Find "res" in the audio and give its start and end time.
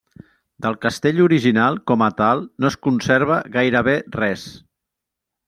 4.19-4.49